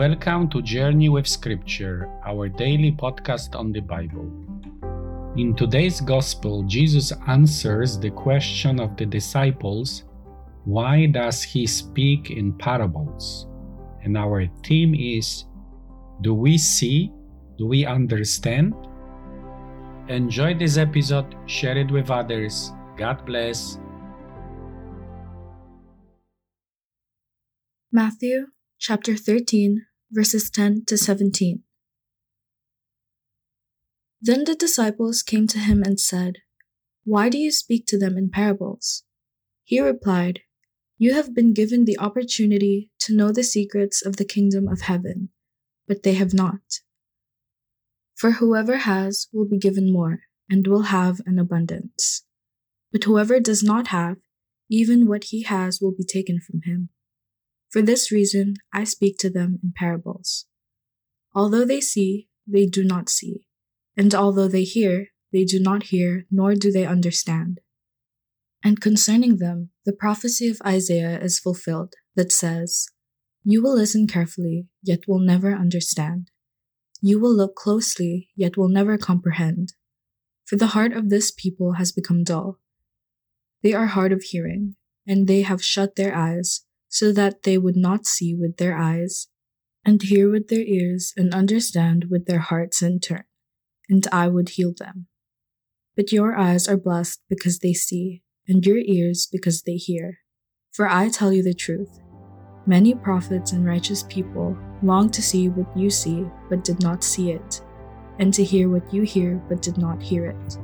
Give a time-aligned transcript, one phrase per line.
[0.00, 4.32] Welcome to Journey with Scripture, our daily podcast on the Bible.
[5.36, 10.04] In today's Gospel, Jesus answers the question of the disciples
[10.64, 13.46] why does he speak in parables?
[14.02, 15.44] And our theme is
[16.22, 17.12] Do we see?
[17.58, 18.72] Do we understand?
[20.08, 22.72] Enjoy this episode, share it with others.
[22.96, 23.76] God bless.
[27.92, 28.46] Matthew
[28.78, 31.62] chapter 13, verses 10 to 17.
[34.20, 36.38] Then the disciples came to him and said,
[37.04, 39.04] Why do you speak to them in parables?
[39.64, 40.40] He replied,
[40.98, 45.30] You have been given the opportunity to know the secrets of the kingdom of heaven,
[45.88, 46.80] but they have not.
[48.14, 50.20] For whoever has will be given more,
[50.50, 52.24] and will have an abundance.
[52.92, 54.16] But whoever does not have,
[54.68, 56.90] even what he has will be taken from him.
[57.70, 60.46] For this reason, I speak to them in parables.
[61.34, 63.46] Although they see, they do not see,
[63.96, 67.60] and although they hear, they do not hear, nor do they understand.
[68.64, 72.88] And concerning them, the prophecy of Isaiah is fulfilled that says,
[73.44, 76.30] You will listen carefully, yet will never understand.
[77.00, 79.74] You will look closely, yet will never comprehend.
[80.44, 82.58] For the heart of this people has become dull.
[83.62, 84.74] They are hard of hearing,
[85.06, 89.28] and they have shut their eyes so that they would not see with their eyes,
[89.84, 93.24] and hear with their ears, and understand with their hearts in turn,
[93.88, 95.06] and I would heal them.
[95.96, 100.18] But your eyes are blessed because they see, and your ears because they hear.
[100.72, 102.00] For I tell you the truth.
[102.66, 107.30] Many prophets and righteous people longed to see what you see, but did not see
[107.30, 107.62] it,
[108.18, 110.58] and to hear what you hear, but did not hear it.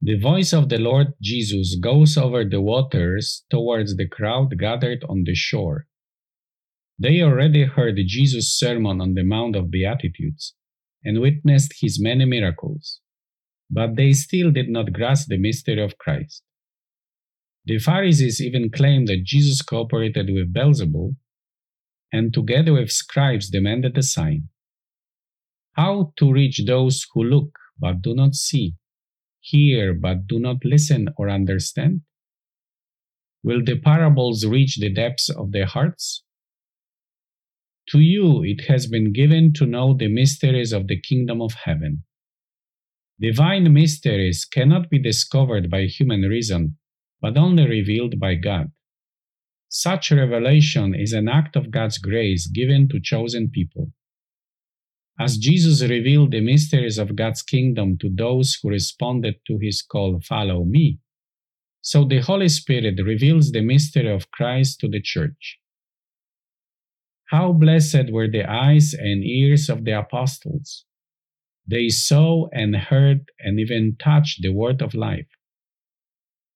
[0.00, 5.24] The voice of the Lord Jesus goes over the waters towards the crowd gathered on
[5.24, 5.88] the shore.
[7.00, 10.54] They already heard Jesus' sermon on the Mount of Beatitudes
[11.04, 13.00] and witnessed his many miracles,
[13.70, 16.44] but they still did not grasp the mystery of Christ.
[17.64, 21.16] The Pharisees even claimed that Jesus cooperated with Beelzebul
[22.12, 24.48] and together with scribes demanded a sign.
[25.72, 28.74] How to reach those who look but do not see
[29.48, 32.02] hear but do not listen or understand?
[33.42, 36.24] Will the parables reach the depths of their hearts?
[37.90, 42.04] To you it has been given to know the mysteries of the kingdom of heaven.
[43.20, 46.76] Divine mysteries cannot be discovered by human reason,
[47.20, 48.70] but only revealed by God.
[49.68, 53.92] Such revelation is an act of God's grace given to chosen people.
[55.20, 60.20] As Jesus revealed the mysteries of God's kingdom to those who responded to his call,
[60.20, 61.00] Follow me,
[61.80, 65.58] so the Holy Spirit reveals the mystery of Christ to the church.
[67.30, 70.84] How blessed were the eyes and ears of the apostles!
[71.66, 75.28] They saw and heard and even touched the word of life.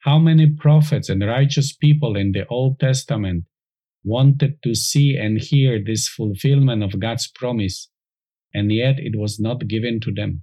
[0.00, 3.44] How many prophets and righteous people in the Old Testament
[4.04, 7.88] wanted to see and hear this fulfillment of God's promise
[8.54, 10.42] and yet it was not given to them.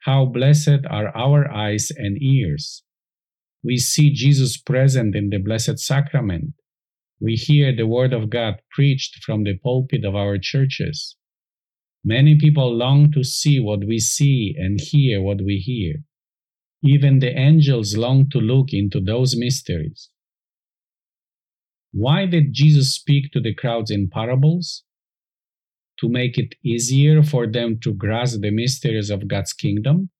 [0.00, 2.82] How blessed are our eyes and ears!
[3.62, 6.54] We see Jesus present in the Blessed Sacrament.
[7.20, 11.16] We hear the Word of God preached from the pulpit of our churches.
[12.04, 16.02] Many people long to see what we see and hear what we hear.
[16.82, 20.10] Even the angels long to look into those mysteries.
[21.92, 24.82] Why did Jesus speak to the crowds in parables?
[26.02, 30.10] To make it easier for them to grasp the mysteries of God's kingdom,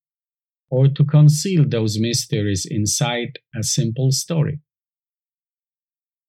[0.70, 4.60] or to conceal those mysteries inside a simple story.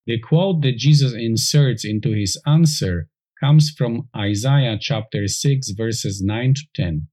[0.08, 3.08] The quote that Jesus inserts into his answer
[3.40, 7.08] comes from Isaiah chapter 6, verses 9 to 10.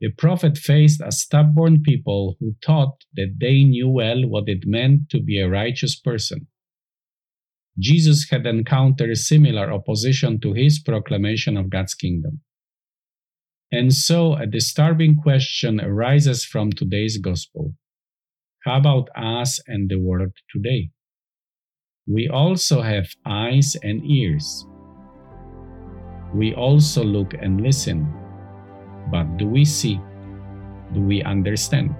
[0.00, 5.08] The prophet faced a stubborn people who thought that they knew well what it meant
[5.10, 6.48] to be a righteous person.
[7.78, 12.40] Jesus had encountered similar opposition to his proclamation of God's kingdom.
[13.70, 17.74] And so a disturbing question arises from today's gospel.
[18.64, 20.90] How about us and the world today?
[22.06, 24.66] We also have eyes and ears.
[26.34, 28.12] We also look and listen.
[29.10, 30.00] But do we see?
[30.92, 31.94] Do we understand?